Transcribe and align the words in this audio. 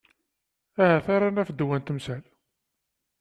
Ahat 0.83 1.05
ara 1.15 1.27
naf 1.29 1.49
ddwa 1.53 1.77
n 1.79 1.81
temsal. 1.81 2.23